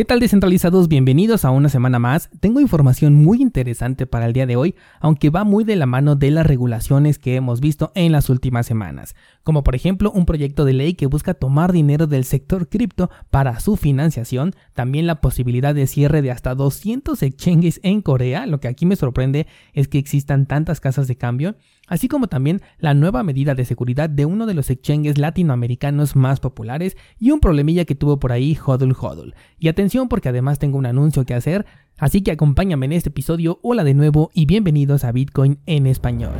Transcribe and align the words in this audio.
¿Qué 0.00 0.06
tal 0.06 0.18
descentralizados? 0.18 0.88
Bienvenidos 0.88 1.44
a 1.44 1.50
una 1.50 1.68
semana 1.68 1.98
más. 1.98 2.30
Tengo 2.40 2.58
información 2.60 3.16
muy 3.16 3.42
interesante 3.42 4.06
para 4.06 4.24
el 4.24 4.32
día 4.32 4.46
de 4.46 4.56
hoy, 4.56 4.74
aunque 4.98 5.28
va 5.28 5.44
muy 5.44 5.62
de 5.62 5.76
la 5.76 5.84
mano 5.84 6.16
de 6.16 6.30
las 6.30 6.46
regulaciones 6.46 7.18
que 7.18 7.36
hemos 7.36 7.60
visto 7.60 7.92
en 7.94 8.10
las 8.10 8.30
últimas 8.30 8.64
semanas, 8.64 9.14
como 9.42 9.62
por 9.62 9.74
ejemplo 9.74 10.10
un 10.10 10.24
proyecto 10.24 10.64
de 10.64 10.72
ley 10.72 10.94
que 10.94 11.04
busca 11.04 11.34
tomar 11.34 11.72
dinero 11.72 12.06
del 12.06 12.24
sector 12.24 12.70
cripto 12.70 13.10
para 13.28 13.60
su 13.60 13.76
financiación, 13.76 14.54
también 14.72 15.06
la 15.06 15.20
posibilidad 15.20 15.74
de 15.74 15.86
cierre 15.86 16.22
de 16.22 16.30
hasta 16.30 16.54
200 16.54 17.22
exchanges 17.22 17.78
en 17.82 18.00
Corea, 18.00 18.46
lo 18.46 18.58
que 18.58 18.68
aquí 18.68 18.86
me 18.86 18.96
sorprende 18.96 19.48
es 19.74 19.86
que 19.86 19.98
existan 19.98 20.46
tantas 20.46 20.80
casas 20.80 21.08
de 21.08 21.16
cambio, 21.16 21.56
así 21.88 22.08
como 22.08 22.26
también 22.26 22.62
la 22.78 22.94
nueva 22.94 23.22
medida 23.22 23.54
de 23.54 23.66
seguridad 23.66 24.08
de 24.08 24.24
uno 24.24 24.46
de 24.46 24.54
los 24.54 24.70
exchanges 24.70 25.18
latinoamericanos 25.18 26.16
más 26.16 26.40
populares 26.40 26.96
y 27.18 27.32
un 27.32 27.40
problemilla 27.40 27.84
que 27.84 27.96
tuvo 27.96 28.18
por 28.18 28.32
ahí 28.32 28.56
Hodl 28.64 28.96
Hodl. 28.98 29.34
Y 29.58 29.68
atención 29.68 29.89
porque 30.08 30.28
además 30.28 30.58
tengo 30.58 30.78
un 30.78 30.86
anuncio 30.86 31.24
que 31.24 31.34
hacer, 31.34 31.66
así 31.98 32.22
que 32.22 32.30
acompáñame 32.30 32.86
en 32.86 32.92
este 32.92 33.08
episodio, 33.08 33.58
hola 33.62 33.82
de 33.82 33.94
nuevo 33.94 34.30
y 34.32 34.46
bienvenidos 34.46 35.02
a 35.04 35.10
Bitcoin 35.10 35.58
en 35.66 35.86
español. 35.86 36.32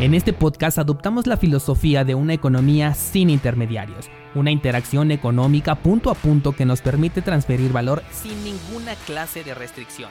En 0.00 0.14
este 0.14 0.32
podcast 0.32 0.78
adoptamos 0.78 1.26
la 1.26 1.38
filosofía 1.38 2.04
de 2.04 2.14
una 2.14 2.34
economía 2.34 2.94
sin 2.94 3.30
intermediarios, 3.30 4.10
una 4.34 4.50
interacción 4.50 5.10
económica 5.10 5.74
punto 5.76 6.10
a 6.10 6.14
punto 6.14 6.52
que 6.52 6.66
nos 6.66 6.82
permite 6.82 7.22
transferir 7.22 7.72
valor 7.72 8.02
sin 8.12 8.44
ninguna 8.44 8.94
clase 9.06 9.42
de 9.42 9.54
restricción. 9.54 10.10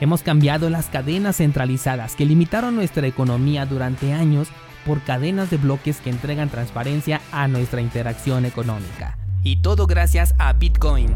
Hemos 0.00 0.22
cambiado 0.22 0.68
las 0.70 0.86
cadenas 0.88 1.36
centralizadas 1.36 2.16
que 2.16 2.26
limitaron 2.26 2.74
nuestra 2.74 3.06
economía 3.06 3.64
durante 3.64 4.12
años 4.12 4.48
por 4.84 5.02
cadenas 5.02 5.50
de 5.50 5.56
bloques 5.56 6.00
que 6.00 6.10
entregan 6.10 6.48
transparencia 6.50 7.20
a 7.32 7.48
nuestra 7.48 7.80
interacción 7.80 8.44
económica. 8.44 9.18
Y 9.42 9.56
todo 9.56 9.86
gracias 9.86 10.34
a 10.38 10.52
Bitcoin. 10.52 11.08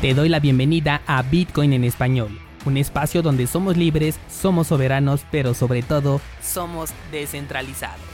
Te 0.00 0.14
doy 0.14 0.28
la 0.28 0.40
bienvenida 0.40 1.02
a 1.06 1.22
Bitcoin 1.22 1.72
en 1.72 1.84
español, 1.84 2.38
un 2.64 2.76
espacio 2.76 3.22
donde 3.22 3.46
somos 3.46 3.76
libres, 3.76 4.18
somos 4.28 4.66
soberanos, 4.66 5.24
pero 5.30 5.54
sobre 5.54 5.82
todo 5.82 6.20
somos 6.40 6.90
descentralizados. 7.12 8.11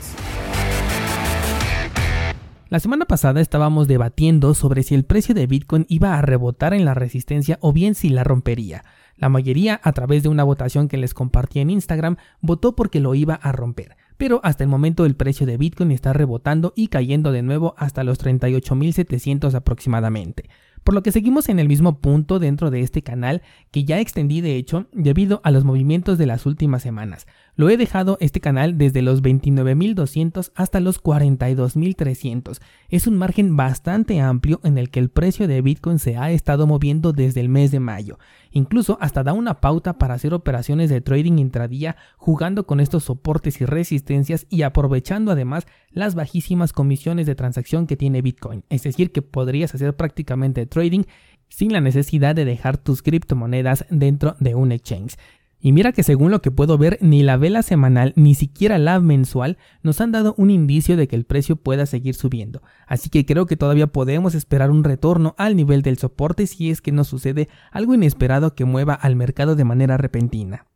La 2.71 2.81
semana 2.81 3.07
pasada 3.07 3.41
estábamos 3.41 3.89
debatiendo 3.89 4.53
sobre 4.53 4.83
si 4.83 4.95
el 4.95 5.07
precio 5.07 5.35
de 5.35 5.47
Bitcoin 5.47 5.87
iba 5.89 6.19
a 6.19 6.21
rebotar 6.21 6.75
en 6.75 6.85
la 6.85 6.93
resistencia 6.93 7.57
o 7.63 7.73
bien 7.73 7.95
si 7.95 8.11
la 8.11 8.25
rompería. 8.25 8.85
La 9.17 9.31
mayoría, 9.31 9.81
a 9.83 9.93
través 9.95 10.23
de 10.23 10.29
una 10.29 10.45
votación 10.45 10.87
que 10.87 10.99
les 10.99 11.15
compartí 11.15 11.61
en 11.61 11.71
Instagram, 11.71 12.19
votó 12.43 12.77
porque 12.77 13.01
lo 13.01 13.15
iba 13.15 13.37
a 13.37 13.53
romper. 13.53 13.97
Pero 14.19 14.41
hasta 14.45 14.65
el 14.65 14.69
momento 14.69 15.07
el 15.07 15.17
precio 15.17 15.47
de 15.47 15.57
Bitcoin 15.57 15.93
está 15.93 16.13
rebotando 16.13 16.75
y 16.77 16.89
cayendo 16.89 17.33
de 17.33 17.41
nuevo 17.41 17.75
hasta 17.79 18.05
los 18.05 18.23
38.700 18.23 19.55
aproximadamente 19.55 20.51
por 20.89 20.95
lo 20.95 21.03
que 21.03 21.13
seguimos 21.13 21.51
en 21.51 21.59
el 21.59 21.69
mismo 21.69 21.99
punto 21.99 22.39
dentro 22.39 22.71
de 22.71 22.81
este 22.81 23.03
canal 23.03 23.43
que 23.71 23.85
ya 23.85 24.01
extendí 24.01 24.41
de 24.41 24.57
hecho 24.57 24.87
debido 24.93 25.43
a 25.45 25.51
los 25.51 25.65
movimientos 25.65 26.17
de 26.17 26.25
las 26.25 26.47
últimas 26.47 26.81
semanas. 26.81 27.27
Lo 27.59 27.69
he 27.71 27.77
dejado 27.77 28.19
este 28.21 28.39
canal 28.39 28.79
desde 28.79 29.03
los 29.03 29.21
29.200 29.21 30.53
hasta 30.55 30.79
los 30.79 31.03
42.300. 31.03 32.61
Es 32.89 33.09
un 33.09 33.17
margen 33.17 33.57
bastante 33.57 34.21
amplio 34.21 34.61
en 34.63 34.79
el 34.79 34.91
que 34.91 35.01
el 35.01 35.09
precio 35.09 35.49
de 35.49 35.61
Bitcoin 35.61 35.99
se 35.99 36.17
ha 36.17 36.31
estado 36.31 36.69
moviendo 36.69 37.13
desde 37.13 37.41
el 37.41 37.49
mes 37.49 37.73
de 37.73 37.81
mayo. 37.81 38.21
Incluso 38.53 38.97
hasta 39.01 39.25
da 39.25 39.33
una 39.33 39.61
pauta 39.61 39.99
para 39.99 40.15
hacer 40.15 40.35
operaciones 40.35 40.89
de 40.89 41.01
trading 41.01 41.39
intradía 41.39 41.97
jugando 42.17 42.65
con 42.65 42.79
estos 42.79 43.03
soportes 43.03 43.61
y 43.61 43.65
resistencias 43.65 44.47
y 44.49 44.63
aprovechando 44.63 45.33
además 45.33 45.67
las 45.91 46.15
bajísimas 46.15 46.73
comisiones 46.73 47.27
de 47.27 47.35
transacción 47.35 47.89
que 47.89 47.97
tiene 47.97 48.23
Bitcoin. 48.23 48.63
Es 48.69 48.85
decir, 48.85 49.11
que 49.11 49.21
podrías 49.21 49.75
hacer 49.75 49.97
prácticamente 49.97 50.65
trading 50.67 51.03
sin 51.49 51.73
la 51.73 51.81
necesidad 51.81 52.35
de 52.35 52.45
dejar 52.45 52.77
tus 52.79 53.03
criptomonedas 53.03 53.87
dentro 53.91 54.37
de 54.39 54.55
un 54.55 54.73
exchange. 54.73 55.17
Y 55.61 55.73
mira 55.73 55.93
que 55.93 56.05
según 56.05 56.31
lo 56.31 56.41
que 56.41 56.53
puedo 56.53 56.79
ver, 56.79 56.99
ni 57.01 57.23
la 57.23 57.37
vela 57.37 57.63
semanal 57.63 58.13
ni 58.15 58.35
siquiera 58.35 58.79
la 58.79 59.01
mensual 59.01 59.59
nos 59.83 60.01
han 60.01 60.13
dado 60.13 60.35
un 60.39 60.51
indicio 60.51 60.97
de 60.97 61.09
que 61.09 61.17
el 61.17 61.25
precio 61.25 61.57
pueda 61.57 61.85
seguir 61.87 62.15
subiendo. 62.15 62.63
Así 62.87 63.11
que 63.11 63.27
creo 63.27 63.47
que 63.47 63.57
todavía 63.57 63.89
podemos 63.89 64.35
esperar 64.37 64.71
un 64.71 64.85
retorno 64.85 65.35
al 65.37 65.57
nivel 65.57 65.83
del 65.83 65.99
soporte 65.99 66.47
si 66.47 66.71
es 66.71 66.81
que 66.81 66.93
no 66.93 67.03
sucede 67.03 67.49
algo 67.73 67.95
inesperado 67.95 68.55
que 68.55 68.65
mueva 68.65 68.95
al 68.95 69.17
mercado 69.17 69.57
de 69.57 69.65
manera 69.65 69.97
repentina. 69.97 70.67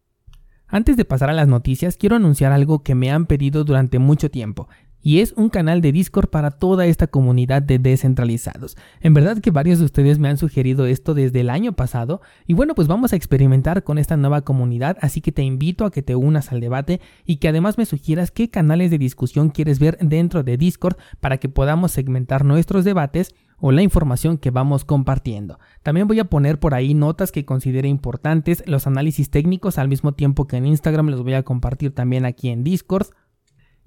Antes 0.67 0.97
de 0.97 1.05
pasar 1.05 1.31
a 1.31 1.35
las 1.35 1.49
noticias, 1.49 1.97
quiero 1.97 2.17
anunciar 2.17 2.51
algo 2.51 2.83
que 2.83 2.95
me 2.95 3.11
han 3.11 3.27
pedido 3.27 3.63
durante 3.63 3.99
mucho 3.99 4.31
tiempo 4.31 4.69
y 5.03 5.21
es 5.21 5.33
un 5.37 5.49
canal 5.49 5.81
de 5.81 5.93
Discord 5.93 6.29
para 6.29 6.51
toda 6.51 6.87
esta 6.87 7.07
comunidad 7.07 7.63
de 7.63 7.79
descentralizados. 7.79 8.77
En 9.01 9.15
verdad 9.15 9.39
que 9.39 9.51
varios 9.51 9.79
de 9.79 9.85
ustedes 9.85 10.19
me 10.19 10.29
han 10.29 10.39
sugerido 10.39 10.87
esto 10.87 11.15
desde 11.15 11.41
el 11.41 11.51
año 11.51 11.73
pasado 11.73 12.21
y 12.47 12.55
bueno 12.55 12.75
pues 12.75 12.89
vamos 12.89 13.13
a 13.13 13.17
experimentar 13.17 13.85
con 13.85 13.99
esta 13.99 14.17
nueva 14.17 14.43
comunidad 14.43 14.97
así 15.01 15.21
que 15.21 15.33
te 15.33 15.43
invito 15.43 15.85
a 15.85 15.91
que 15.91 16.03
te 16.03 16.15
unas 16.15 16.53
al 16.53 16.61
debate 16.61 17.01
y 17.25 17.37
que 17.37 17.49
además 17.49 17.79
me 17.79 17.87
sugieras 17.87 18.31
qué 18.31 18.49
canales 18.49 18.91
de 18.91 18.99
discusión 18.99 19.51
quieres 19.51 19.79
ver 19.79 19.99
dentro 20.01 20.43
de 20.43 20.57
Discord 20.57 20.97
para 21.21 21.39
que 21.39 21.49
podamos 21.49 21.93
segmentar 21.93 22.45
nuestros 22.45 22.85
debates 22.85 23.35
o 23.65 23.71
la 23.71 23.83
información 23.83 24.39
que 24.39 24.51
vamos 24.51 24.85
compartiendo. 24.85 25.61
También 25.85 26.09
voy 26.09 26.19
a 26.19 26.25
poner 26.25 26.59
por 26.59 26.75
ahí 26.75 26.95
notas 26.95 27.31
que 27.31 27.45
considere 27.45 27.89
importantes, 27.89 28.65
los 28.67 28.89
análisis 28.89 29.31
técnicos 29.31 29.79
al 29.79 29.89
mismo 29.89 30.13
tiempo 30.13 30.49
que 30.49 30.57
en 30.57 30.67
Instagram 30.67 31.09
los 31.09 31.23
voy 31.23 31.35
a 31.35 31.45
compartir 31.45 31.95
también 31.95 32.25
aquí 32.25 32.49
en 32.49 32.65
Discord 32.65 33.07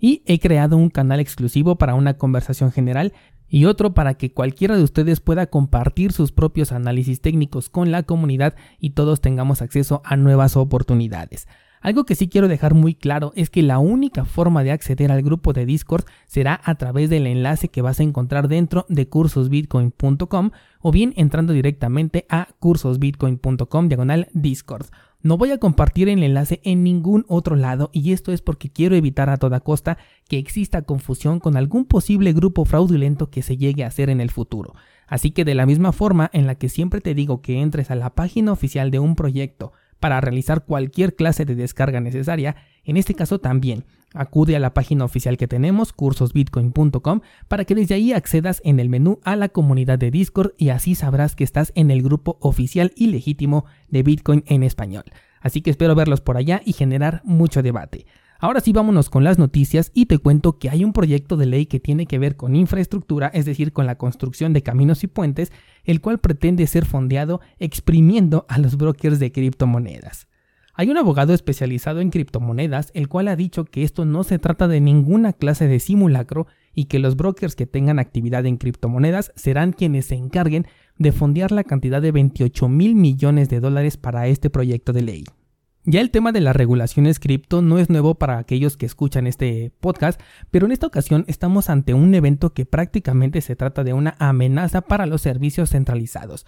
y 0.05 0.21
he 0.27 0.37
creado 0.37 0.77
un 0.77 0.91
canal 0.91 1.19
exclusivo 1.19 1.77
para 1.77 1.95
una 1.95 2.13
conversación 2.13 2.71
general 2.71 3.11
y 3.49 3.65
otro 3.65 3.95
para 3.95 4.13
que 4.13 4.31
cualquiera 4.31 4.77
de 4.77 4.83
ustedes 4.83 5.19
pueda 5.19 5.47
compartir 5.47 6.11
sus 6.11 6.31
propios 6.31 6.71
análisis 6.71 7.21
técnicos 7.21 7.69
con 7.69 7.89
la 7.89 8.03
comunidad 8.03 8.53
y 8.79 8.91
todos 8.91 9.19
tengamos 9.19 9.63
acceso 9.63 10.03
a 10.05 10.15
nuevas 10.15 10.57
oportunidades. 10.57 11.47
Algo 11.81 12.05
que 12.05 12.13
sí 12.13 12.29
quiero 12.29 12.47
dejar 12.47 12.75
muy 12.75 12.93
claro 12.93 13.31
es 13.35 13.49
que 13.49 13.63
la 13.63 13.79
única 13.79 14.25
forma 14.25 14.63
de 14.63 14.73
acceder 14.73 15.11
al 15.11 15.23
grupo 15.23 15.53
de 15.53 15.65
Discord 15.65 16.05
será 16.27 16.61
a 16.63 16.75
través 16.75 17.09
del 17.09 17.25
enlace 17.25 17.69
que 17.69 17.81
vas 17.81 17.99
a 17.99 18.03
encontrar 18.03 18.47
dentro 18.47 18.85
de 18.89 19.09
cursosbitcoin.com 19.09 20.51
o 20.81 20.91
bien 20.91 21.15
entrando 21.17 21.51
directamente 21.51 22.27
a 22.29 22.49
cursosbitcoin.com 22.59 23.87
diagonal 23.87 24.27
Discord. 24.33 24.85
No 25.25 25.39
voy 25.39 25.49
a 25.49 25.57
compartir 25.57 26.07
el 26.07 26.21
enlace 26.21 26.61
en 26.63 26.83
ningún 26.83 27.25
otro 27.27 27.55
lado 27.55 27.89
y 27.91 28.13
esto 28.13 28.31
es 28.31 28.43
porque 28.43 28.69
quiero 28.69 28.95
evitar 28.95 29.27
a 29.31 29.37
toda 29.37 29.59
costa 29.59 29.97
que 30.29 30.37
exista 30.37 30.83
confusión 30.83 31.39
con 31.39 31.57
algún 31.57 31.85
posible 31.85 32.31
grupo 32.31 32.63
fraudulento 32.63 33.31
que 33.31 33.41
se 33.41 33.57
llegue 33.57 33.83
a 33.83 33.87
hacer 33.87 34.11
en 34.11 34.21
el 34.21 34.29
futuro. 34.29 34.75
Así 35.07 35.31
que 35.31 35.43
de 35.43 35.55
la 35.55 35.65
misma 35.65 35.93
forma 35.93 36.29
en 36.31 36.45
la 36.45 36.53
que 36.53 36.69
siempre 36.69 37.01
te 37.01 37.15
digo 37.15 37.41
que 37.41 37.59
entres 37.59 37.89
a 37.89 37.95
la 37.95 38.11
página 38.11 38.51
oficial 38.51 38.91
de 38.91 38.99
un 38.99 39.15
proyecto 39.15 39.73
para 40.05 40.21
realizar 40.21 40.65
cualquier 40.65 41.15
clase 41.15 41.45
de 41.45 41.55
descarga 41.55 41.99
necesaria, 41.99 42.57
en 42.83 42.95
este 42.95 43.15
caso 43.15 43.39
también 43.39 43.85
acude 44.13 44.55
a 44.55 44.59
la 44.59 44.71
página 44.71 45.03
oficial 45.03 45.35
que 45.35 45.47
tenemos, 45.47 45.93
cursosbitcoin.com, 45.93 47.21
para 47.47 47.65
que 47.65 47.73
desde 47.73 47.95
ahí 47.95 48.13
accedas 48.13 48.61
en 48.63 48.79
el 48.79 48.87
menú 48.87 49.19
a 49.23 49.35
la 49.35 49.49
comunidad 49.49 49.97
de 49.97 50.11
Discord 50.11 50.51
y 50.59 50.69
así 50.69 50.93
sabrás 50.93 51.35
que 51.35 51.43
estás 51.43 51.71
en 51.73 51.89
el 51.89 52.03
grupo 52.03 52.37
oficial 52.39 52.91
y 52.95 53.07
legítimo 53.07 53.65
de 53.87 54.03
Bitcoin 54.03 54.43
en 54.45 54.61
español. 54.61 55.05
Así 55.41 55.63
que 55.63 55.71
espero 55.71 55.95
verlos 55.95 56.21
por 56.21 56.37
allá 56.37 56.61
y 56.63 56.73
generar 56.73 57.21
mucho 57.23 57.63
debate. 57.63 58.05
Ahora 58.45 58.59
sí 58.59 58.73
vámonos 58.73 59.09
con 59.09 59.23
las 59.23 59.39
noticias 59.39 59.89
y 59.95 60.05
te 60.05 60.19
cuento 60.19 60.59
que 60.59 60.69
hay 60.69 60.83
un 60.83 60.93
proyecto 60.93 61.35
de 61.35 61.47
ley 61.47 61.65
que 61.65 61.79
tiene 61.79 62.05
que 62.05 62.19
ver 62.19 62.35
con 62.35 62.55
infraestructura, 62.55 63.25
es 63.29 63.45
decir, 63.45 63.73
con 63.73 63.87
la 63.87 63.97
construcción 63.97 64.53
de 64.53 64.61
caminos 64.61 65.03
y 65.03 65.07
puentes, 65.07 65.51
el 65.83 65.99
cual 65.99 66.19
pretende 66.19 66.67
ser 66.67 66.85
fondeado 66.85 67.41
exprimiendo 67.57 68.45
a 68.47 68.59
los 68.59 68.77
brokers 68.77 69.17
de 69.17 69.31
criptomonedas. 69.31 70.27
Hay 70.75 70.91
un 70.91 70.97
abogado 70.99 71.33
especializado 71.33 72.01
en 72.01 72.11
criptomonedas, 72.11 72.91
el 72.93 73.09
cual 73.09 73.29
ha 73.29 73.35
dicho 73.35 73.65
que 73.65 73.81
esto 73.81 74.05
no 74.05 74.23
se 74.23 74.37
trata 74.37 74.67
de 74.67 74.79
ninguna 74.79 75.33
clase 75.33 75.67
de 75.67 75.79
simulacro 75.79 76.45
y 76.75 76.85
que 76.85 76.99
los 76.99 77.15
brokers 77.15 77.55
que 77.55 77.65
tengan 77.65 77.97
actividad 77.97 78.45
en 78.45 78.57
criptomonedas 78.57 79.31
serán 79.35 79.73
quienes 79.73 80.05
se 80.05 80.17
encarguen 80.17 80.67
de 80.99 81.11
fondear 81.11 81.51
la 81.51 81.63
cantidad 81.63 81.99
de 81.99 82.11
28 82.11 82.69
mil 82.69 82.93
millones 82.93 83.49
de 83.49 83.59
dólares 83.59 83.97
para 83.97 84.27
este 84.27 84.51
proyecto 84.51 84.93
de 84.93 85.01
ley. 85.01 85.23
Ya 85.87 86.01
el 86.01 86.09
tema 86.09 86.31
de 86.31 86.41
las 86.41 86.55
regulaciones 86.55 87.19
cripto 87.19 87.61
no 87.61 87.77
es 87.77 87.91
nuevo 87.91 88.15
para 88.15 88.39
aquellos 88.39 88.75
que 88.75 88.87
escuchan 88.87 89.27
este 89.27 89.71
podcast, 89.79 90.19
pero 90.49 90.65
en 90.65 90.71
esta 90.71 90.87
ocasión 90.87 91.25
estamos 91.27 91.69
ante 91.69 91.93
un 91.93 92.15
evento 92.15 92.53
que 92.55 92.65
prácticamente 92.65 93.39
se 93.41 93.55
trata 93.55 93.83
de 93.83 93.93
una 93.93 94.15
amenaza 94.17 94.81
para 94.81 95.05
los 95.05 95.21
servicios 95.21 95.69
centralizados. 95.69 96.47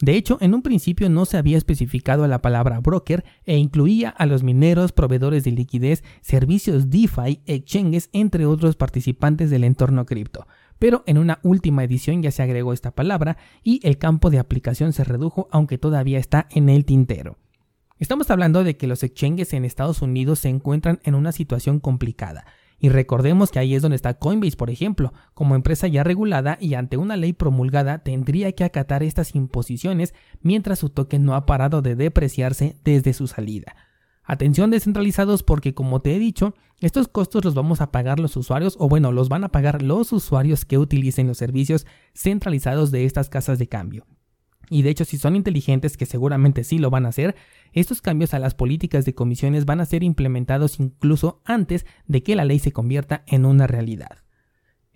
De 0.00 0.14
hecho, 0.14 0.38
en 0.40 0.54
un 0.54 0.62
principio 0.62 1.10
no 1.10 1.24
se 1.24 1.36
había 1.36 1.58
especificado 1.58 2.28
la 2.28 2.40
palabra 2.40 2.78
broker 2.78 3.24
e 3.44 3.56
incluía 3.56 4.10
a 4.10 4.24
los 4.24 4.44
mineros, 4.44 4.92
proveedores 4.92 5.42
de 5.42 5.50
liquidez, 5.50 6.04
servicios 6.20 6.88
DeFi, 6.88 7.40
exchanges, 7.46 8.08
entre 8.12 8.46
otros 8.46 8.76
participantes 8.76 9.50
del 9.50 9.64
entorno 9.64 10.06
cripto 10.06 10.46
pero 10.78 11.02
en 11.06 11.16
una 11.16 11.40
última 11.42 11.84
edición 11.84 12.22
ya 12.22 12.30
se 12.30 12.42
agregó 12.42 12.74
esta 12.74 12.90
palabra 12.90 13.38
y 13.64 13.80
el 13.82 13.96
campo 13.96 14.28
de 14.28 14.38
aplicación 14.38 14.92
se 14.92 15.04
redujo 15.04 15.48
aunque 15.50 15.78
todavía 15.78 16.18
está 16.18 16.48
en 16.50 16.68
el 16.68 16.84
tintero. 16.84 17.38
Estamos 17.98 18.30
hablando 18.30 18.62
de 18.62 18.76
que 18.76 18.86
los 18.86 19.02
exchanges 19.02 19.54
en 19.54 19.64
Estados 19.64 20.02
Unidos 20.02 20.40
se 20.40 20.50
encuentran 20.50 21.00
en 21.04 21.14
una 21.14 21.32
situación 21.32 21.80
complicada 21.80 22.44
Y 22.78 22.90
recordemos 22.90 23.50
que 23.50 23.58
ahí 23.58 23.74
es 23.74 23.80
donde 23.80 23.96
está 23.96 24.18
Coinbase, 24.18 24.58
por 24.58 24.68
ejemplo, 24.68 25.14
como 25.32 25.54
empresa 25.54 25.88
ya 25.88 26.04
regulada 26.04 26.58
y 26.60 26.74
ante 26.74 26.98
una 26.98 27.16
ley 27.16 27.32
promulgada 27.32 28.00
tendría 28.00 28.52
que 28.52 28.64
acatar 28.64 29.02
estas 29.02 29.34
imposiciones 29.34 30.14
mientras 30.42 30.80
su 30.80 30.90
token 30.90 31.24
no 31.24 31.34
ha 31.34 31.46
parado 31.46 31.80
de 31.80 31.96
depreciarse 31.96 32.76
desde 32.84 33.14
su 33.14 33.28
salida. 33.28 33.74
Atención 34.24 34.70
descentralizados 34.70 35.42
porque 35.42 35.72
como 35.72 36.02
te 36.02 36.14
he 36.14 36.18
dicho, 36.18 36.54
estos 36.80 37.08
costos 37.08 37.46
los 37.46 37.54
vamos 37.54 37.80
a 37.80 37.92
pagar 37.92 38.20
los 38.20 38.36
usuarios 38.36 38.76
o 38.78 38.90
bueno, 38.90 39.10
los 39.10 39.30
van 39.30 39.44
a 39.44 39.48
pagar 39.48 39.80
los 39.80 40.12
usuarios 40.12 40.66
que 40.66 40.76
utilicen 40.76 41.28
los 41.28 41.38
servicios 41.38 41.86
centralizados 42.12 42.90
de 42.90 43.06
estas 43.06 43.30
casas 43.30 43.58
de 43.58 43.68
cambio. 43.68 44.06
Y 44.68 44.82
de 44.82 44.90
hecho, 44.90 45.04
si 45.04 45.18
son 45.18 45.36
inteligentes, 45.36 45.96
que 45.96 46.06
seguramente 46.06 46.64
sí 46.64 46.78
lo 46.78 46.90
van 46.90 47.06
a 47.06 47.10
hacer, 47.10 47.36
estos 47.72 48.00
cambios 48.00 48.34
a 48.34 48.38
las 48.38 48.54
políticas 48.54 49.04
de 49.04 49.14
comisiones 49.14 49.64
van 49.64 49.80
a 49.80 49.86
ser 49.86 50.02
implementados 50.02 50.80
incluso 50.80 51.40
antes 51.44 51.86
de 52.06 52.22
que 52.22 52.36
la 52.36 52.44
ley 52.44 52.58
se 52.58 52.72
convierta 52.72 53.22
en 53.26 53.44
una 53.44 53.66
realidad. 53.66 54.22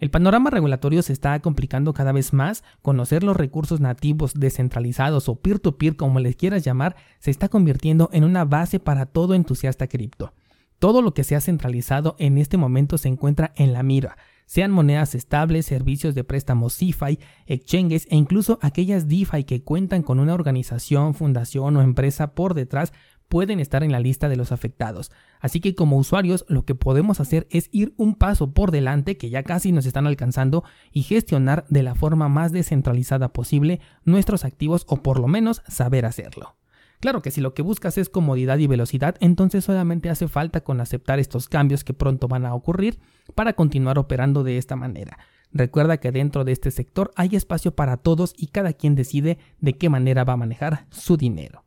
El 0.01 0.11
panorama 0.11 0.49
regulatorio 0.49 1.03
se 1.03 1.13
está 1.13 1.39
complicando 1.41 1.93
cada 1.93 2.13
vez 2.13 2.33
más, 2.33 2.65
conocer 2.81 3.23
los 3.23 3.37
recursos 3.37 3.81
nativos 3.81 4.33
descentralizados 4.35 5.29
o 5.29 5.37
peer-to-peer 5.37 5.97
como 5.97 6.21
les 6.21 6.37
quieras 6.37 6.65
llamar, 6.65 6.97
se 7.19 7.31
está 7.31 7.51
convirtiendo 7.51 8.09
en 8.13 8.25
una 8.25 8.47
base 8.47 8.81
para 8.81 9.05
todo 9.05 9.35
entusiasta 9.35 9.89
cripto. 9.89 10.33
Todo 10.79 11.03
lo 11.03 11.13
que 11.13 11.23
sea 11.23 11.43
centralizado 11.43 12.17
en 12.19 12.39
este 12.39 12.57
momento 12.57 12.97
se 12.97 13.09
encuentra 13.09 13.53
en 13.57 13.75
la 13.75 13.83
mira, 13.83 14.17
sean 14.51 14.73
monedas 14.73 15.15
estables, 15.15 15.65
servicios 15.65 16.17
de 16.17 16.25
préstamos 16.25 16.77
CeFi, 16.77 17.21
exchanges 17.47 18.09
e 18.11 18.17
incluso 18.17 18.59
aquellas 18.63 19.07
DeFi 19.07 19.45
que 19.45 19.63
cuentan 19.63 20.03
con 20.03 20.19
una 20.19 20.35
organización, 20.35 21.15
fundación 21.15 21.77
o 21.77 21.83
empresa 21.83 22.35
por 22.35 22.55
detrás 22.55 22.93
pueden 23.29 23.61
estar 23.61 23.85
en 23.85 23.93
la 23.93 24.01
lista 24.01 24.29
de 24.29 24.35
los 24.35 24.51
afectados. 24.51 25.13
Así 25.39 25.61
que 25.61 25.77
como 25.77 25.99
usuarios 25.99 26.45
lo 26.49 26.65
que 26.65 26.75
podemos 26.75 27.21
hacer 27.21 27.47
es 27.51 27.69
ir 27.71 27.95
un 27.97 28.17
paso 28.17 28.53
por 28.53 28.73
delante, 28.73 29.17
que 29.17 29.31
ya 29.31 29.45
casi 29.45 29.71
nos 29.71 29.87
están 29.87 30.09
alcanzando, 30.09 30.65
y 30.91 31.03
gestionar 31.03 31.65
de 31.69 31.85
la 31.85 31.95
forma 31.95 32.29
más 32.29 32.51
descentralizada 32.51 33.33
posible 33.33 33.79
nuestros 34.05 34.45
activos 34.45 34.85
o 34.89 34.97
por 34.97 35.21
lo 35.21 35.29
menos 35.29 35.63
saber 35.69 36.07
hacerlo. 36.07 36.57
Claro 37.01 37.23
que 37.23 37.31
si 37.31 37.41
lo 37.41 37.55
que 37.55 37.63
buscas 37.63 37.97
es 37.97 38.11
comodidad 38.11 38.59
y 38.59 38.67
velocidad, 38.67 39.17
entonces 39.21 39.65
solamente 39.65 40.11
hace 40.11 40.29
falta 40.29 40.63
con 40.63 40.83
aceptar 40.83 41.19
estos 41.19 41.49
cambios 41.49 41.83
que 41.83 41.95
pronto 41.95 42.29
van 42.29 42.45
a 42.45 42.55
ocurrir 42.55 42.99
para 43.33 43.55
continuar 43.55 43.99
operando 43.99 44.45
de 44.45 44.59
esta 44.59 44.77
manera. 44.77 45.19
Recuerda 45.53 45.99
que 45.99 46.13
dentro 46.13 46.45
de 46.45 46.53
este 46.53 46.71
sector 46.71 47.11
hay 47.17 47.35
espacio 47.35 47.75
para 47.75 47.97
todos 47.97 48.35
y 48.37 48.49
cada 48.49 48.73
quien 48.73 48.95
decide 48.95 49.39
de 49.61 49.75
qué 49.75 49.89
manera 49.89 50.25
va 50.25 50.35
a 50.35 50.39
manejar 50.39 50.87
su 50.91 51.17
dinero. 51.17 51.65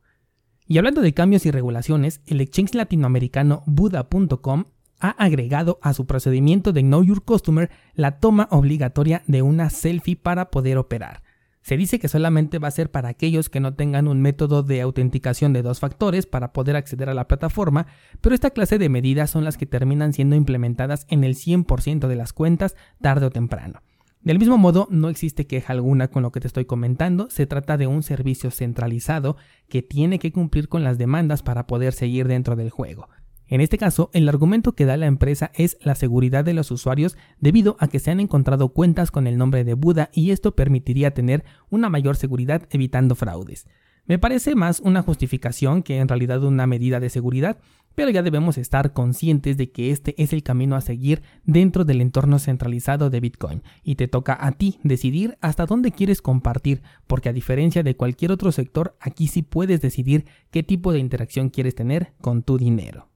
Y 0.66 0.78
hablando 0.78 1.02
de 1.02 1.14
cambios 1.14 1.46
y 1.46 1.52
regulaciones, 1.52 2.22
el 2.26 2.40
exchange 2.40 2.76
latinoamericano 2.76 3.64
Buda.com 3.66 4.66
ha 5.00 5.10
agregado 5.10 5.80
a 5.82 5.94
su 5.94 6.06
procedimiento 6.06 6.72
de 6.72 6.82
Know 6.82 7.04
Your 7.04 7.24
Customer 7.24 7.70
la 7.94 8.20
toma 8.20 8.48
obligatoria 8.52 9.22
de 9.28 9.42
una 9.42 9.70
selfie 9.70 10.16
para 10.16 10.50
poder 10.50 10.78
operar. 10.78 11.22
Se 11.64 11.78
dice 11.78 11.98
que 11.98 12.10
solamente 12.10 12.60
va 12.60 12.68
a 12.68 12.72
ser 12.72 12.92
para 12.92 13.08
aquellos 13.08 13.50
que 13.50 13.62
no 13.62 13.74
tengan 13.74 14.10
un 14.10 14.22
método 14.22 14.64
de 14.64 14.82
autenticación 14.82 15.54
de 15.54 15.62
dos 15.62 15.80
factores 15.80 16.26
para 16.26 16.52
poder 16.52 16.76
acceder 16.76 17.10
a 17.10 17.14
la 17.14 17.28
plataforma, 17.28 17.88
pero 18.20 18.36
esta 18.36 18.52
clase 18.52 18.78
de 18.78 18.90
medidas 18.90 19.30
son 19.30 19.46
las 19.46 19.58
que 19.58 19.66
terminan 19.66 20.12
siendo 20.12 20.36
implementadas 20.36 21.08
en 21.10 21.24
el 21.24 21.36
100% 21.36 22.08
de 22.08 22.16
las 22.18 22.34
cuentas 22.34 22.76
tarde 23.02 23.28
o 23.28 23.32
temprano. 23.32 23.82
Del 24.24 24.40
mismo 24.40 24.58
modo, 24.58 24.88
no 24.90 25.08
existe 25.10 25.48
queja 25.48 25.72
alguna 25.74 26.10
con 26.10 26.24
lo 26.24 26.32
que 26.32 26.42
te 26.42 26.48
estoy 26.48 26.66
comentando, 26.66 27.30
se 27.30 27.46
trata 27.46 27.78
de 27.78 27.88
un 27.88 28.04
servicio 28.04 28.52
centralizado 28.52 29.38
que 29.70 29.82
tiene 29.82 30.20
que 30.20 30.32
cumplir 30.32 30.68
con 30.68 30.84
las 30.84 30.98
demandas 30.98 31.44
para 31.44 31.66
poder 31.66 31.94
seguir 31.94 32.28
dentro 32.28 32.56
del 32.58 32.70
juego. 32.70 33.08
En 33.48 33.62
este 33.62 33.78
caso, 33.78 34.10
el 34.14 34.28
argumento 34.30 34.74
que 34.74 34.86
da 34.86 34.98
la 34.98 35.06
empresa 35.06 35.52
es 35.54 35.78
la 35.82 35.96
seguridad 35.96 36.46
de 36.46 36.54
los 36.54 36.72
usuarios 36.72 37.18
debido 37.40 37.76
a 37.80 37.88
que 37.88 38.00
se 38.00 38.10
han 38.10 38.20
encontrado 38.20 38.70
cuentas 38.70 39.12
con 39.12 39.28
el 39.28 39.38
nombre 39.38 39.64
de 39.64 39.74
Buda 39.74 40.10
y 40.14 40.32
esto 40.32 40.56
permitiría 40.56 41.14
tener 41.14 41.44
una 41.70 41.90
mayor 41.90 42.16
seguridad 42.16 42.68
evitando 42.72 43.16
fraudes. 43.16 43.68
Me 44.06 44.20
parece 44.20 44.56
más 44.56 44.82
una 44.82 45.02
justificación 45.02 45.82
que 45.82 46.00
en 46.00 46.10
realidad 46.10 46.44
una 46.44 46.68
medida 46.68 47.00
de 47.00 47.10
seguridad, 47.10 47.60
pero 47.96 48.10
ya 48.10 48.22
debemos 48.22 48.58
estar 48.58 48.92
conscientes 48.92 49.56
de 49.56 49.72
que 49.72 49.92
este 49.92 50.22
es 50.22 50.34
el 50.34 50.44
camino 50.44 50.76
a 50.76 50.82
seguir 50.82 51.22
dentro 51.46 51.86
del 51.86 52.02
entorno 52.02 52.40
centralizado 52.40 53.10
de 53.10 53.22
Bitcoin 53.22 53.64
y 53.82 53.96
te 53.96 54.10
toca 54.10 54.38
a 54.40 54.52
ti 54.54 54.80
decidir 54.84 55.38
hasta 55.40 55.66
dónde 55.66 55.92
quieres 55.92 56.22
compartir, 56.22 56.82
porque 57.08 57.30
a 57.30 57.34
diferencia 57.34 57.82
de 57.82 57.96
cualquier 57.96 58.32
otro 58.32 58.52
sector, 58.52 58.98
aquí 59.00 59.28
sí 59.28 59.42
puedes 59.42 59.80
decidir 59.80 60.26
qué 60.52 60.64
tipo 60.64 60.92
de 60.92 61.00
interacción 61.00 61.50
quieres 61.50 61.76
tener 61.76 62.14
con 62.20 62.44
tu 62.44 62.58
dinero. 62.58 63.13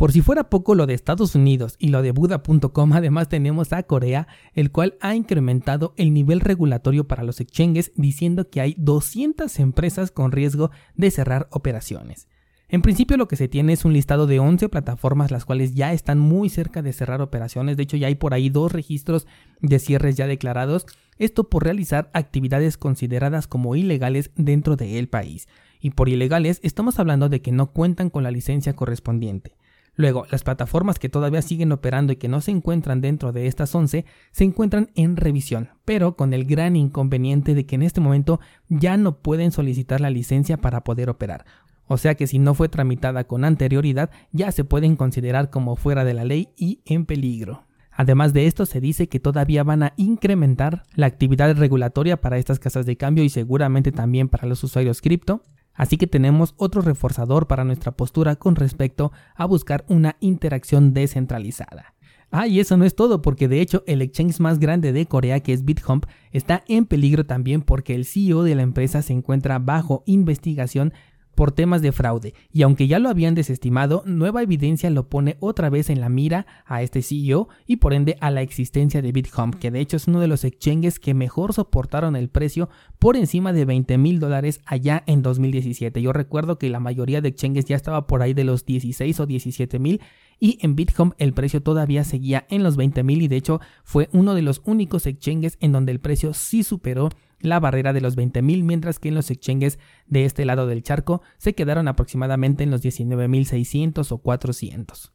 Por 0.00 0.12
si 0.12 0.22
fuera 0.22 0.48
poco 0.48 0.74
lo 0.74 0.86
de 0.86 0.94
Estados 0.94 1.34
Unidos 1.34 1.76
y 1.78 1.88
lo 1.88 2.00
de 2.00 2.12
Buda.com, 2.12 2.94
además 2.94 3.28
tenemos 3.28 3.74
a 3.74 3.82
Corea, 3.82 4.28
el 4.54 4.70
cual 4.70 4.96
ha 5.02 5.14
incrementado 5.14 5.92
el 5.98 6.14
nivel 6.14 6.40
regulatorio 6.40 7.06
para 7.06 7.22
los 7.22 7.38
exchanges 7.38 7.92
diciendo 7.96 8.48
que 8.48 8.62
hay 8.62 8.74
200 8.78 9.58
empresas 9.58 10.10
con 10.10 10.32
riesgo 10.32 10.70
de 10.94 11.10
cerrar 11.10 11.48
operaciones. 11.50 12.28
En 12.70 12.80
principio 12.80 13.18
lo 13.18 13.28
que 13.28 13.36
se 13.36 13.46
tiene 13.46 13.74
es 13.74 13.84
un 13.84 13.92
listado 13.92 14.26
de 14.26 14.38
11 14.38 14.70
plataformas 14.70 15.30
las 15.30 15.44
cuales 15.44 15.74
ya 15.74 15.92
están 15.92 16.18
muy 16.18 16.48
cerca 16.48 16.80
de 16.80 16.94
cerrar 16.94 17.20
operaciones, 17.20 17.76
de 17.76 17.82
hecho 17.82 17.98
ya 17.98 18.06
hay 18.06 18.14
por 18.14 18.32
ahí 18.32 18.48
dos 18.48 18.72
registros 18.72 19.26
de 19.60 19.78
cierres 19.78 20.16
ya 20.16 20.26
declarados, 20.26 20.86
esto 21.18 21.50
por 21.50 21.64
realizar 21.64 22.10
actividades 22.14 22.78
consideradas 22.78 23.46
como 23.46 23.76
ilegales 23.76 24.30
dentro 24.34 24.76
del 24.76 25.10
país. 25.10 25.46
Y 25.78 25.90
por 25.90 26.08
ilegales 26.08 26.58
estamos 26.62 26.98
hablando 26.98 27.28
de 27.28 27.42
que 27.42 27.52
no 27.52 27.72
cuentan 27.72 28.08
con 28.08 28.22
la 28.22 28.30
licencia 28.30 28.74
correspondiente. 28.74 29.59
Luego, 30.00 30.24
las 30.30 30.44
plataformas 30.44 30.98
que 30.98 31.10
todavía 31.10 31.42
siguen 31.42 31.72
operando 31.72 32.14
y 32.14 32.16
que 32.16 32.26
no 32.26 32.40
se 32.40 32.50
encuentran 32.50 33.02
dentro 33.02 33.32
de 33.32 33.46
estas 33.46 33.74
11 33.74 34.06
se 34.30 34.44
encuentran 34.44 34.88
en 34.94 35.18
revisión, 35.18 35.68
pero 35.84 36.16
con 36.16 36.32
el 36.32 36.46
gran 36.46 36.74
inconveniente 36.74 37.54
de 37.54 37.66
que 37.66 37.74
en 37.74 37.82
este 37.82 38.00
momento 38.00 38.40
ya 38.70 38.96
no 38.96 39.18
pueden 39.18 39.52
solicitar 39.52 40.00
la 40.00 40.08
licencia 40.08 40.56
para 40.56 40.84
poder 40.84 41.10
operar. 41.10 41.44
O 41.86 41.98
sea 41.98 42.14
que 42.14 42.26
si 42.26 42.38
no 42.38 42.54
fue 42.54 42.70
tramitada 42.70 43.24
con 43.24 43.44
anterioridad, 43.44 44.08
ya 44.32 44.52
se 44.52 44.64
pueden 44.64 44.96
considerar 44.96 45.50
como 45.50 45.76
fuera 45.76 46.02
de 46.02 46.14
la 46.14 46.24
ley 46.24 46.48
y 46.56 46.80
en 46.86 47.04
peligro. 47.04 47.66
Además 47.92 48.32
de 48.32 48.46
esto, 48.46 48.64
se 48.64 48.80
dice 48.80 49.06
que 49.06 49.20
todavía 49.20 49.64
van 49.64 49.82
a 49.82 49.92
incrementar 49.98 50.84
la 50.94 51.04
actividad 51.04 51.54
regulatoria 51.54 52.18
para 52.18 52.38
estas 52.38 52.58
casas 52.58 52.86
de 52.86 52.96
cambio 52.96 53.22
y 53.22 53.28
seguramente 53.28 53.92
también 53.92 54.30
para 54.30 54.48
los 54.48 54.64
usuarios 54.64 55.02
cripto, 55.02 55.42
Así 55.74 55.96
que 55.96 56.06
tenemos 56.06 56.54
otro 56.56 56.82
reforzador 56.82 57.46
para 57.46 57.64
nuestra 57.64 57.92
postura 57.92 58.36
con 58.36 58.56
respecto 58.56 59.12
a 59.34 59.46
buscar 59.46 59.84
una 59.88 60.16
interacción 60.20 60.92
descentralizada. 60.92 61.94
Ah, 62.32 62.46
y 62.46 62.60
eso 62.60 62.76
no 62.76 62.84
es 62.84 62.94
todo, 62.94 63.22
porque 63.22 63.48
de 63.48 63.60
hecho 63.60 63.82
el 63.86 64.02
exchange 64.02 64.38
más 64.38 64.60
grande 64.60 64.92
de 64.92 65.06
Corea, 65.06 65.40
que 65.40 65.52
es 65.52 65.64
BitHump, 65.64 66.06
está 66.30 66.62
en 66.68 66.86
peligro 66.86 67.26
también 67.26 67.60
porque 67.62 67.94
el 67.94 68.04
CEO 68.04 68.44
de 68.44 68.54
la 68.54 68.62
empresa 68.62 69.02
se 69.02 69.12
encuentra 69.12 69.58
bajo 69.58 70.04
investigación 70.06 70.92
por 71.40 71.52
temas 71.52 71.80
de 71.80 71.90
fraude, 71.90 72.34
y 72.52 72.60
aunque 72.60 72.86
ya 72.86 72.98
lo 72.98 73.08
habían 73.08 73.34
desestimado, 73.34 74.02
nueva 74.04 74.42
evidencia 74.42 74.90
lo 74.90 75.08
pone 75.08 75.38
otra 75.40 75.70
vez 75.70 75.88
en 75.88 75.98
la 75.98 76.10
mira 76.10 76.44
a 76.66 76.82
este 76.82 77.00
CEO 77.00 77.48
y 77.66 77.76
por 77.76 77.94
ende 77.94 78.18
a 78.20 78.30
la 78.30 78.42
existencia 78.42 79.00
de 79.00 79.10
BitHump, 79.10 79.54
que 79.54 79.70
de 79.70 79.80
hecho 79.80 79.96
es 79.96 80.06
uno 80.06 80.20
de 80.20 80.26
los 80.26 80.44
exchanges 80.44 80.98
que 80.98 81.14
mejor 81.14 81.54
soportaron 81.54 82.14
el 82.14 82.28
precio 82.28 82.68
por 82.98 83.16
encima 83.16 83.54
de 83.54 83.64
20 83.64 83.96
mil 83.96 84.20
dólares 84.20 84.60
allá 84.66 85.02
en 85.06 85.22
2017. 85.22 86.02
Yo 86.02 86.12
recuerdo 86.12 86.58
que 86.58 86.68
la 86.68 86.78
mayoría 86.78 87.22
de 87.22 87.30
exchanges 87.30 87.64
ya 87.64 87.76
estaba 87.76 88.06
por 88.06 88.20
ahí 88.20 88.34
de 88.34 88.44
los 88.44 88.66
16 88.66 89.18
o 89.20 89.24
17 89.24 89.78
mil 89.78 90.02
y 90.38 90.58
en 90.60 90.76
BitHump 90.76 91.14
el 91.16 91.32
precio 91.32 91.62
todavía 91.62 92.04
seguía 92.04 92.44
en 92.50 92.62
los 92.62 92.76
20 92.76 93.02
mil 93.02 93.22
y 93.22 93.28
de 93.28 93.36
hecho 93.36 93.62
fue 93.82 94.10
uno 94.12 94.34
de 94.34 94.42
los 94.42 94.60
únicos 94.66 95.06
exchanges 95.06 95.56
en 95.60 95.72
donde 95.72 95.92
el 95.92 96.00
precio 96.00 96.34
sí 96.34 96.64
superó 96.64 97.08
la 97.40 97.60
barrera 97.60 97.92
de 97.92 98.00
los 98.00 98.16
20.000, 98.16 98.62
mientras 98.62 98.98
que 98.98 99.08
en 99.08 99.14
los 99.14 99.30
exchanges 99.30 99.78
de 100.06 100.24
este 100.24 100.44
lado 100.44 100.66
del 100.66 100.82
charco 100.82 101.22
se 101.38 101.54
quedaron 101.54 101.88
aproximadamente 101.88 102.64
en 102.64 102.70
los 102.70 102.82
19.600 102.82 104.12
o 104.12 104.18
400. 104.18 105.12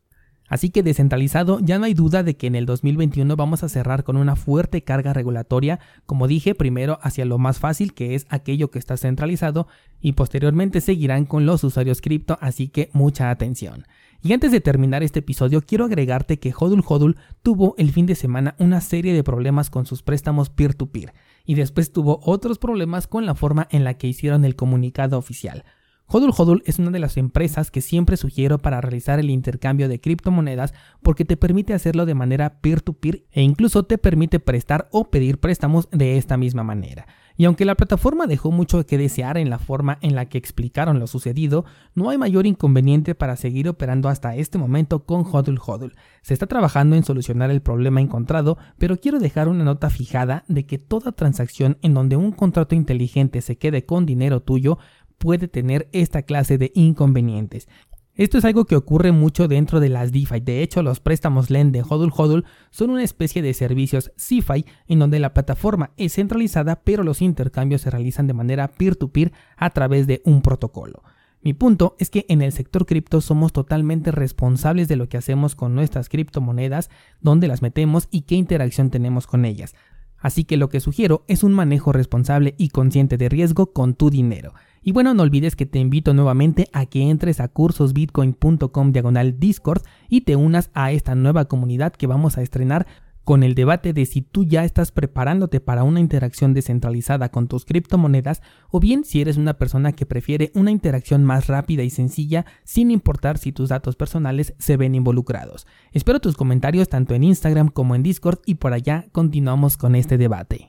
Así 0.48 0.70
que 0.70 0.84
descentralizado, 0.84 1.60
ya 1.60 1.80
no 1.80 1.86
hay 1.86 1.96
duda 1.96 2.22
de 2.22 2.38
que 2.38 2.46
en 2.46 2.56
el 2.56 2.68
2021 2.68 3.36
vamos 3.36 3.64
a 3.64 3.70
cerrar 3.70 4.04
con 4.04 4.16
una 4.16 4.36
fuerte 4.36 4.84
carga 4.84 5.12
regulatoria, 5.12 5.80
como 6.06 6.28
dije, 6.28 6.54
primero 6.54 7.00
hacia 7.02 7.26
lo 7.26 7.40
más 7.40 7.58
fácil 7.58 7.94
que 7.94 8.14
es 8.14 8.28
aquello 8.30 8.70
que 8.70 8.78
está 8.78 8.96
centralizado 8.96 9.68
y 10.02 10.12
posteriormente 10.12 10.82
seguirán 10.82 11.26
con 11.26 11.48
los 11.48 11.64
usuarios 11.64 12.00
cripto, 12.00 12.38
así 12.42 12.68
que 12.68 12.92
mucha 12.94 13.32
atención. 13.32 13.86
Y 14.22 14.34
antes 14.34 14.52
de 14.52 14.62
terminar 14.62 15.02
este 15.02 15.20
episodio, 15.20 15.62
quiero 15.62 15.86
agregarte 15.86 16.38
que 16.40 16.54
Hodul 16.58 16.84
Hodul 16.88 17.18
tuvo 17.42 17.74
el 17.78 17.92
fin 17.92 18.06
de 18.06 18.16
semana 18.16 18.56
una 18.60 18.82
serie 18.82 19.14
de 19.14 19.24
problemas 19.24 19.72
con 19.72 19.88
sus 19.88 20.04
préstamos 20.04 20.50
peer-to-peer. 20.50 21.06
peer 21.06 21.14
to 21.14 21.22
peer 21.22 21.35
y 21.46 21.56
después 21.56 21.92
tuvo 21.92 22.20
otros 22.24 22.58
problemas 22.58 23.08
con 23.08 23.26
la 23.26 23.36
forma 23.36 23.68
en 23.72 23.84
la 23.84 23.96
que 23.96 24.08
hicieron 24.08 24.46
el 24.46 24.56
comunicado 24.56 25.18
oficial. 25.18 25.64
Hodul 26.08 26.34
Hodul 26.38 26.64
es 26.66 26.78
una 26.78 26.92
de 26.92 27.00
las 27.00 27.18
empresas 27.18 27.72
que 27.72 27.82
siempre 27.82 28.18
sugiero 28.18 28.60
para 28.60 28.80
realizar 28.80 29.20
el 29.20 29.32
intercambio 29.32 29.90
de 29.90 30.00
criptomonedas 30.00 30.74
porque 31.02 31.26
te 31.26 31.36
permite 31.36 31.74
hacerlo 31.74 32.06
de 32.06 32.14
manera 32.14 32.60
peer-to-peer 32.62 33.16
-peer 33.16 33.26
e 33.32 33.42
incluso 33.42 33.84
te 33.84 33.98
permite 33.98 34.40
prestar 34.40 34.88
o 34.92 35.10
pedir 35.10 35.40
préstamos 35.40 35.90
de 35.92 36.18
esta 36.18 36.38
misma 36.38 36.64
manera. 36.64 37.08
Y 37.38 37.46
aunque 37.46 37.66
la 37.66 37.76
plataforma 37.76 38.28
dejó 38.28 38.52
mucho 38.52 38.86
que 38.86 38.98
desear 38.98 39.38
en 39.38 39.50
la 39.50 39.60
forma 39.60 39.98
en 40.02 40.16
la 40.16 40.28
que 40.28 40.38
explicaron 40.38 41.00
lo 41.00 41.08
sucedido, 41.08 41.66
no 41.94 42.10
hay 42.10 42.18
mayor 42.18 42.46
inconveniente 42.46 43.14
para 43.14 43.36
seguir 43.36 43.68
operando 43.68 44.08
hasta 44.08 44.36
este 44.36 44.58
momento 44.58 45.04
con 45.04 45.26
HODL 45.30 45.60
HODL. 45.60 45.96
Se 46.22 46.34
está 46.34 46.48
trabajando 46.48 46.96
en 46.96 47.04
solucionar 47.04 47.52
el 47.52 47.62
problema 47.62 48.00
encontrado, 48.00 48.58
pero 48.78 48.98
quiero 48.98 49.20
dejar 49.20 49.50
una 49.50 49.66
nota 49.66 49.90
fijada 49.90 50.46
de 50.48 50.66
que 50.66 50.78
toda 50.78 51.12
transacción 51.12 51.78
en 51.82 51.94
donde 51.94 52.16
un 52.16 52.32
contrato 52.32 52.74
inteligente 52.74 53.42
se 53.42 53.58
quede 53.58 53.86
con 53.86 54.06
dinero 54.06 54.42
tuyo 54.42 54.78
puede 55.18 55.48
tener 55.48 55.90
esta 55.92 56.22
clase 56.22 56.58
de 56.58 56.72
inconvenientes. 56.74 57.68
Esto 58.18 58.38
es 58.38 58.46
algo 58.46 58.64
que 58.64 58.78
ocurre 58.78 59.12
mucho 59.12 59.50
dentro 59.50 59.82
de 59.82 59.90
las 59.90 60.14
DeFi. 60.14 60.40
De 60.40 60.64
hecho, 60.64 60.82
los 60.82 61.02
préstamos 61.02 61.50
LEND 61.50 61.74
de 61.74 61.84
HODL 61.86 62.14
HODL 62.16 62.46
son 62.70 62.92
una 62.92 63.04
especie 63.04 63.42
de 63.42 63.54
servicios 63.54 64.14
CeFi 64.16 64.66
en 64.88 65.00
donde 65.00 65.20
la 65.20 65.34
plataforma 65.34 65.92
es 65.98 66.14
centralizada, 66.14 66.82
pero 66.82 67.04
los 67.04 67.22
intercambios 67.22 67.82
se 67.82 67.90
realizan 67.90 68.26
de 68.26 68.34
manera 68.34 68.70
peer-to-peer 68.70 69.34
a 69.58 69.70
través 69.72 70.08
de 70.08 70.22
un 70.24 70.42
protocolo. 70.42 71.04
Mi 71.42 71.54
punto 71.54 71.98
es 72.00 72.10
que 72.10 72.26
en 72.30 72.42
el 72.42 72.54
sector 72.54 72.86
cripto 72.86 73.20
somos 73.20 73.52
totalmente 73.52 74.12
responsables 74.12 74.88
de 74.88 74.96
lo 74.96 75.10
que 75.10 75.18
hacemos 75.18 75.54
con 75.54 75.76
nuestras 75.76 76.08
criptomonedas, 76.08 76.90
dónde 77.20 77.50
las 77.50 77.62
metemos 77.62 78.08
y 78.12 78.22
qué 78.22 78.36
interacción 78.36 78.92
tenemos 78.92 79.28
con 79.28 79.44
ellas. 79.44 79.76
Así 80.20 80.44
que 80.44 80.58
lo 80.58 80.70
que 80.70 80.80
sugiero 80.80 81.24
es 81.28 81.44
un 81.44 81.54
manejo 81.54 81.92
responsable 81.92 82.56
y 82.58 82.70
consciente 82.70 83.18
de 83.18 83.30
riesgo 83.30 83.74
con 83.74 83.96
tu 83.96 84.10
dinero. 84.10 84.54
Y 84.82 84.92
bueno, 84.92 85.14
no 85.14 85.24
olvides 85.24 85.56
que 85.56 85.66
te 85.66 85.80
invito 85.80 86.14
nuevamente 86.14 86.68
a 86.72 86.86
que 86.86 87.10
entres 87.10 87.40
a 87.40 87.48
cursosbitcoin.com 87.48 88.92
diagonal 88.92 89.40
Discord 89.40 89.82
y 90.10 90.22
te 90.22 90.36
unas 90.36 90.70
a 90.74 90.92
esta 90.92 91.16
nueva 91.16 91.46
comunidad 91.46 91.94
que 91.94 92.06
vamos 92.06 92.38
a 92.38 92.44
estrenar 92.44 92.86
con 93.26 93.44
el 93.44 93.56
debate 93.56 93.92
de 93.92 94.06
si 94.06 94.22
tú 94.22 94.46
ya 94.46 94.64
estás 94.64 94.92
preparándote 94.92 95.60
para 95.60 95.84
una 95.84 96.00
interacción 96.00 96.54
descentralizada 96.54 97.30
con 97.30 97.48
tus 97.48 97.66
criptomonedas 97.66 98.42
o 98.70 98.80
bien 98.80 99.04
si 99.04 99.20
eres 99.20 99.36
una 99.36 99.58
persona 99.58 99.92
que 99.92 100.06
prefiere 100.06 100.52
una 100.54 100.72
interacción 100.72 101.26
más 101.26 101.48
rápida 101.48 101.84
y 101.84 101.90
sencilla 101.90 102.46
sin 102.64 102.92
importar 102.92 103.38
si 103.38 103.52
tus 103.52 103.70
datos 103.70 103.96
personales 103.98 104.54
se 104.60 104.78
ven 104.78 104.96
involucrados. 104.96 105.68
Espero 105.92 106.22
tus 106.22 106.38
comentarios 106.38 106.88
tanto 106.88 107.16
en 107.16 107.24
Instagram 107.24 107.70
como 107.70 107.96
en 107.96 108.04
Discord 108.04 108.40
y 108.46 108.56
por 108.56 108.74
allá 108.74 109.08
continuamos 109.12 109.76
con 109.76 109.96
este 109.96 110.18
debate. 110.18 110.62